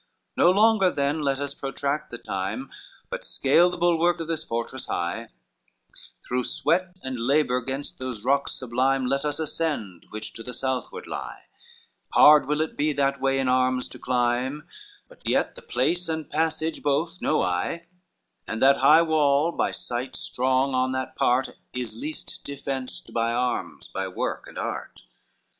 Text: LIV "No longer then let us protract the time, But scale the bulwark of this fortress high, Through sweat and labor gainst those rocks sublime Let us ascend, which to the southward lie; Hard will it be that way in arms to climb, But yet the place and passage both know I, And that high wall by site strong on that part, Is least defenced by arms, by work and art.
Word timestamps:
LIV 0.35 0.45
"No 0.45 0.51
longer 0.59 0.89
then 0.89 1.21
let 1.21 1.39
us 1.39 1.53
protract 1.53 2.09
the 2.09 2.17
time, 2.17 2.71
But 3.11 3.23
scale 3.23 3.69
the 3.69 3.77
bulwark 3.77 4.19
of 4.19 4.27
this 4.27 4.43
fortress 4.43 4.87
high, 4.87 5.27
Through 6.27 6.45
sweat 6.45 6.95
and 7.03 7.19
labor 7.19 7.61
gainst 7.61 7.99
those 7.99 8.25
rocks 8.25 8.53
sublime 8.53 9.05
Let 9.05 9.25
us 9.25 9.37
ascend, 9.37 10.07
which 10.09 10.33
to 10.33 10.41
the 10.41 10.55
southward 10.55 11.05
lie; 11.05 11.43
Hard 12.15 12.47
will 12.47 12.61
it 12.61 12.75
be 12.75 12.93
that 12.93 13.21
way 13.21 13.37
in 13.37 13.47
arms 13.47 13.87
to 13.89 13.99
climb, 13.99 14.67
But 15.07 15.21
yet 15.29 15.53
the 15.53 15.61
place 15.61 16.09
and 16.09 16.27
passage 16.27 16.81
both 16.81 17.21
know 17.21 17.43
I, 17.43 17.85
And 18.47 18.59
that 18.59 18.77
high 18.77 19.03
wall 19.03 19.51
by 19.51 19.69
site 19.71 20.15
strong 20.15 20.73
on 20.73 20.93
that 20.93 21.15
part, 21.15 21.49
Is 21.73 21.95
least 21.95 22.39
defenced 22.43 23.13
by 23.13 23.31
arms, 23.33 23.87
by 23.87 24.07
work 24.07 24.47
and 24.47 24.57
art. 24.57 25.03